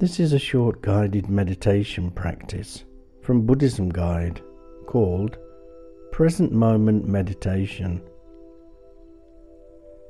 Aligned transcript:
This 0.00 0.20
is 0.20 0.32
a 0.32 0.38
short 0.38 0.80
guided 0.80 1.28
meditation 1.28 2.12
practice 2.12 2.84
from 3.20 3.44
Buddhism 3.44 3.88
Guide 3.88 4.40
called 4.86 5.36
Present 6.12 6.52
Moment 6.52 7.08
Meditation. 7.08 8.00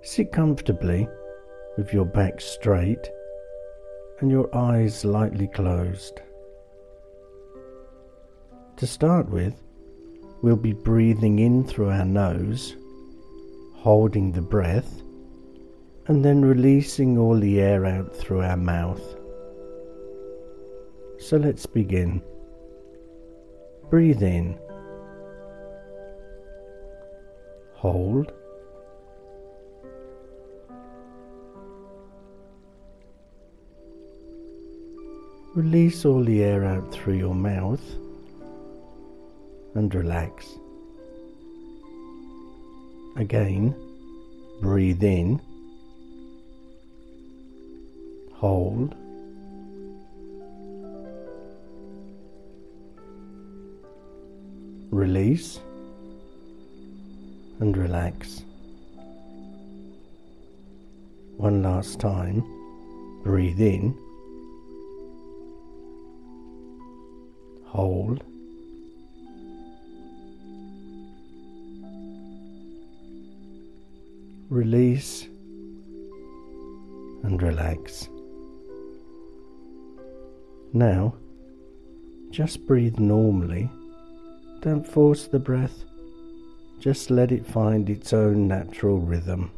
Sit 0.03 0.31
comfortably 0.31 1.09
with 1.79 1.95
your 1.95 2.05
back 2.05 2.39
straight 2.39 3.09
and 4.21 4.31
your 4.31 4.55
eyes 4.55 5.07
lightly 5.07 5.49
closed. 5.49 6.21
To 8.77 8.87
start 8.87 9.31
with, 9.31 9.55
we'll 10.43 10.57
be 10.57 10.75
breathing 10.75 11.39
in 11.39 11.65
through 11.65 11.89
our 11.89 12.05
nose, 12.05 12.77
holding 13.77 14.33
the 14.33 14.43
breath, 14.43 15.01
and 16.09 16.23
then 16.23 16.45
releasing 16.45 17.17
all 17.17 17.41
the 17.41 17.59
air 17.59 17.87
out 17.87 18.15
through 18.15 18.43
our 18.43 18.59
mouth. 18.59 19.18
So 21.19 21.37
let's 21.37 21.67
begin. 21.67 22.23
Breathe 23.91 24.23
in. 24.23 24.59
Hold. 27.75 28.33
Release 35.55 36.05
all 36.05 36.23
the 36.23 36.45
air 36.45 36.65
out 36.65 36.93
through 36.93 37.15
your 37.19 37.35
mouth 37.35 37.83
and 39.75 39.93
relax. 39.95 40.55
Again, 43.17 43.75
breathe 44.61 45.03
in, 45.03 45.41
hold, 48.35 48.95
release, 54.91 55.61
and 57.61 57.77
relax. 57.77 58.43
One 61.37 61.63
last 61.63 62.01
time, 62.01 62.43
breathe 63.23 63.61
in, 63.61 63.97
hold, 67.65 68.23
release 74.49 75.25
and 77.23 77.43
relax. 77.43 78.09
Now, 80.73 81.15
just 82.31 82.67
breathe 82.67 82.99
normally. 82.99 83.71
Don't 84.61 84.85
force 84.85 85.29
the 85.29 85.39
breath, 85.39 85.85
just 86.81 87.11
let 87.11 87.31
it 87.31 87.47
find 87.47 87.89
its 87.89 88.13
own 88.13 88.49
natural 88.49 88.99
rhythm. 88.99 89.53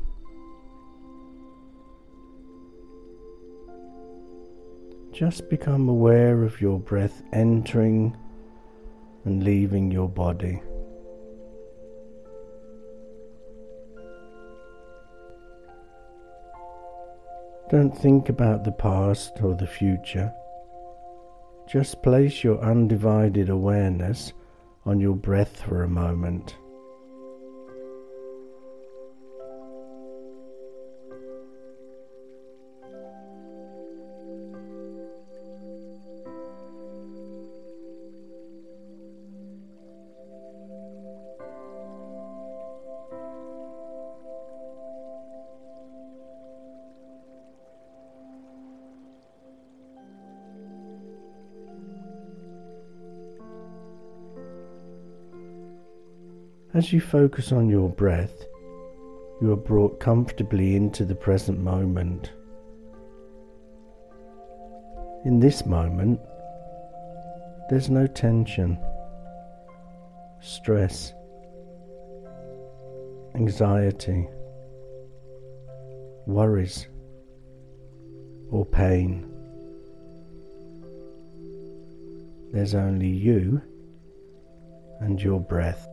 Just 5.10 5.48
become 5.48 5.88
aware 5.88 6.44
of 6.44 6.60
your 6.60 6.78
breath 6.78 7.22
entering 7.32 8.14
and 9.24 9.42
leaving 9.42 9.90
your 9.90 10.08
body. 10.08 10.60
Don't 17.70 17.96
think 17.96 18.28
about 18.28 18.64
the 18.64 18.72
past 18.72 19.38
or 19.42 19.54
the 19.54 19.66
future. 19.66 20.30
Just 21.68 22.02
place 22.02 22.44
your 22.44 22.60
undivided 22.60 23.48
awareness 23.48 24.32
on 24.84 25.00
your 25.00 25.14
breath 25.14 25.62
for 25.62 25.82
a 25.82 25.88
moment. 25.88 26.56
As 56.72 56.92
you 56.92 57.00
focus 57.00 57.50
on 57.50 57.68
your 57.68 57.88
breath, 57.88 58.44
you 59.40 59.50
are 59.50 59.56
brought 59.56 59.98
comfortably 59.98 60.76
into 60.76 61.04
the 61.04 61.16
present 61.16 61.58
moment. 61.58 62.30
In 65.24 65.40
this 65.40 65.66
moment, 65.66 66.20
there's 67.68 67.90
no 67.90 68.06
tension, 68.06 68.78
stress, 70.40 71.12
anxiety, 73.34 74.28
worries, 76.26 76.86
or 78.48 78.64
pain. 78.64 79.28
There's 82.52 82.76
only 82.76 83.08
you 83.08 83.60
and 85.00 85.20
your 85.20 85.40
breath. 85.40 85.88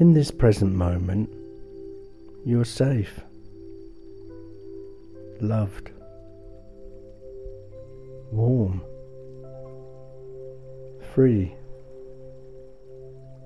In 0.00 0.12
this 0.12 0.32
present 0.32 0.74
moment, 0.74 1.30
you 2.44 2.60
are 2.60 2.64
safe, 2.64 3.20
loved, 5.40 5.92
warm, 8.32 8.82
free, 11.14 11.54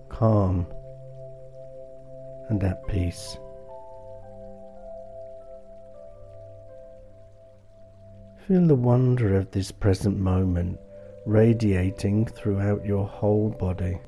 calm, 0.09 0.67
and 2.49 2.65
at 2.65 2.87
peace. 2.89 3.37
Feel 8.47 8.67
the 8.67 8.75
wonder 8.75 9.37
of 9.37 9.51
this 9.51 9.71
present 9.71 10.17
moment 10.17 10.79
radiating 11.27 12.25
throughout 12.25 12.87
your 12.87 13.07
whole 13.07 13.51
body. 13.51 13.99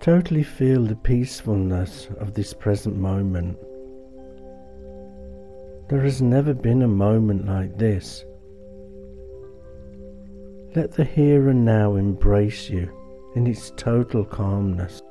Totally 0.00 0.42
feel 0.42 0.84
the 0.84 0.96
peacefulness 0.96 2.08
of 2.18 2.32
this 2.32 2.54
present 2.54 2.96
moment. 2.96 3.58
There 5.90 6.00
has 6.00 6.22
never 6.22 6.54
been 6.54 6.80
a 6.80 6.88
moment 6.88 7.46
like 7.46 7.76
this. 7.76 8.24
Let 10.74 10.92
the 10.92 11.04
here 11.04 11.50
and 11.50 11.66
now 11.66 11.96
embrace 11.96 12.70
you 12.70 12.90
in 13.36 13.46
its 13.46 13.72
total 13.76 14.24
calmness. 14.24 15.02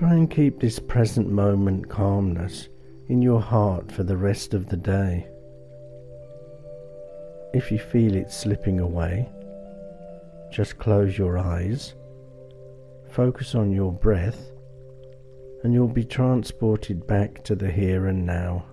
Try 0.00 0.14
and 0.14 0.30
keep 0.30 0.58
this 0.60 0.78
present 0.78 1.28
moment 1.28 1.90
calmness 1.90 2.70
in 3.08 3.20
your 3.20 3.42
heart 3.42 3.92
for 3.92 4.02
the 4.02 4.16
rest 4.16 4.54
of 4.54 4.66
the 4.66 4.76
day. 4.78 5.28
If 7.52 7.70
you 7.70 7.78
feel 7.78 8.16
it 8.16 8.30
slipping 8.30 8.80
away, 8.80 9.28
just 10.50 10.78
close 10.78 11.18
your 11.18 11.36
eyes, 11.36 11.96
focus 13.10 13.54
on 13.54 13.72
your 13.72 13.92
breath, 13.92 14.50
and 15.64 15.74
you'll 15.74 15.86
be 15.86 16.04
transported 16.04 17.06
back 17.06 17.44
to 17.44 17.54
the 17.54 17.70
here 17.70 18.06
and 18.06 18.24
now. 18.24 18.64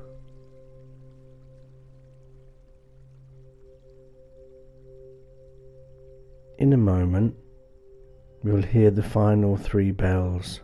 In 6.57 6.71
a 6.71 6.77
moment, 6.77 7.35
you'll 8.45 8.61
hear 8.61 8.91
the 8.91 9.03
final 9.03 9.57
three 9.57 9.91
bells. 9.91 10.61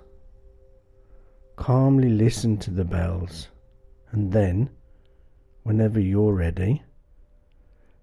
Calmly 1.56 2.10
listen 2.10 2.58
to 2.58 2.72
the 2.72 2.84
bells, 2.86 3.50
and 4.12 4.32
then, 4.32 4.70
whenever 5.64 6.00
you're 6.00 6.34
ready, 6.34 6.84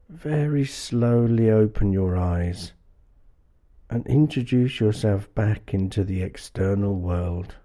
very 0.08 0.64
slowly 0.64 1.50
open 1.50 1.92
your 1.92 2.16
eyes 2.16 2.72
and 3.90 4.06
introduce 4.06 4.80
yourself 4.80 5.32
back 5.34 5.74
into 5.74 6.04
the 6.04 6.22
external 6.22 6.94
world. 6.94 7.56